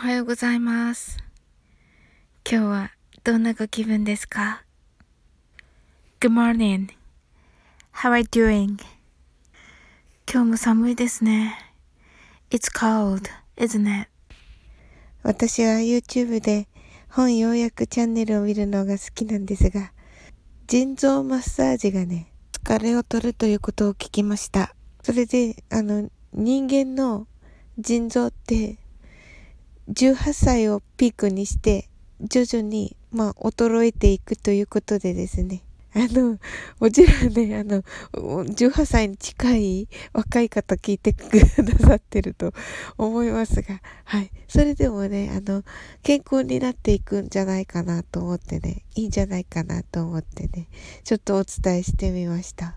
[0.00, 1.18] はようございます。
[2.50, 2.90] 今日は
[3.22, 4.64] どんなご気分ですか
[6.20, 6.88] ?Good morning.
[7.92, 8.80] How are you doing?
[10.26, 11.54] 今日も寒いですね。
[12.48, 13.28] It's cold,
[13.58, 14.08] isn't it?
[15.22, 16.66] 私は YouTube で
[17.10, 19.92] 本要約チャンネルを見るのが好きなんですが、
[20.66, 24.74] 腎臓マッサージがね、疲れを取るということを聞きました。
[25.02, 27.26] それで、あの、人間の
[27.78, 28.78] 腎臓って
[29.90, 31.88] 18歳をピークにして
[32.20, 35.62] 徐々にまあ衰えていくということでですね
[35.92, 36.38] あの、
[36.78, 42.52] もちろんね、あの、18歳に近い若い方聞いてくださってると
[42.96, 44.30] 思いますが、はい。
[44.46, 45.64] それでもね、あの、
[46.02, 50.68] 健康になっていくんじゃないかなと思ってね、いいんじゃないかなと思ってね、
[51.02, 52.76] ちょっとお伝えしてみました。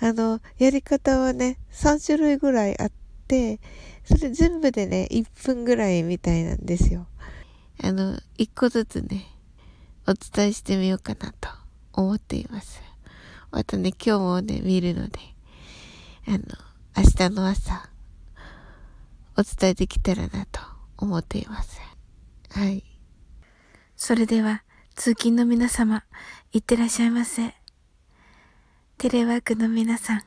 [0.00, 3.60] あの、やり方はね、3種類ぐらいあってって、
[4.04, 7.06] それ全部でね、1分ぐらいみたいなんですよ。
[7.82, 9.26] あの、1個ずつね、
[10.06, 11.50] お伝えしてみようかなと
[11.92, 12.80] 思っています。
[13.50, 15.18] またね、今日もね、見るので、
[16.26, 16.38] あの、
[16.96, 17.90] 明日の朝、
[19.36, 20.60] お伝えできたらなと
[20.96, 21.78] 思っています。
[22.50, 22.82] はい。
[23.94, 24.62] それでは、
[24.94, 26.02] 通勤の皆様、
[26.52, 27.54] いってらっしゃいませ。
[28.96, 30.22] テレワークの皆さん、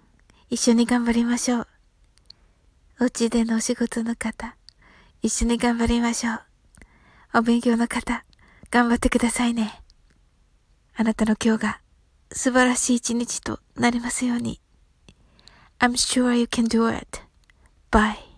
[0.49, 1.70] 一緒に頑張りましょう。
[3.01, 4.55] お家でのお仕事の方、
[5.23, 6.41] 一緒に頑張りましょう。
[7.39, 8.23] お勉強の方、
[8.69, 9.81] 頑張ってくださいね。
[10.95, 11.81] あなたの今日が
[12.31, 14.61] 素晴らしい一日となりますように。
[15.79, 17.21] I'm sure you can do it.
[17.89, 18.30] Bye.